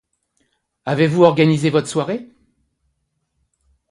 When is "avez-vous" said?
0.85-1.21